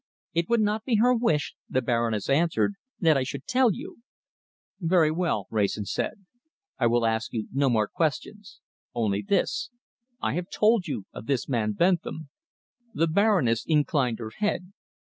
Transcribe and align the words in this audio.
"It 0.33 0.49
would 0.49 0.61
not 0.61 0.83
be 0.83 0.95
her 0.95 1.13
wish," 1.15 1.53
the 1.69 1.79
Baroness 1.83 2.27
answered, 2.27 2.73
"that 2.99 3.15
I 3.17 3.21
should 3.21 3.45
tell 3.45 3.71
you." 3.71 3.97
"Very 4.79 5.11
well," 5.11 5.45
Wrayson 5.51 5.85
said, 5.85 6.25
"I 6.79 6.87
will 6.87 7.05
ask 7.05 7.31
you 7.33 7.47
no 7.53 7.69
more 7.69 7.87
questions. 7.87 8.61
Only 8.95 9.21
this. 9.21 9.69
I 10.19 10.33
have 10.33 10.49
told 10.49 10.87
you 10.87 11.05
of 11.13 11.27
this 11.27 11.47
man 11.47 11.73
Bentham." 11.73 12.29
The 12.95 13.05
Baroness 13.05 13.63
inclined 13.63 14.17
her 14.17 14.31
head. 14.35 14.73